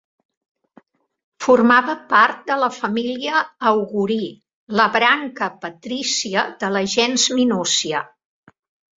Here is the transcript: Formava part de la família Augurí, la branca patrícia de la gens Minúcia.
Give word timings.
Formava 1.47 1.93
part 2.13 2.39
de 2.47 2.55
la 2.61 2.69
família 2.77 3.41
Augurí, 3.71 4.17
la 4.79 4.87
branca 4.95 5.49
patrícia 5.65 6.47
de 6.65 6.71
la 6.77 6.81
gens 6.95 7.27
Minúcia. 7.41 8.03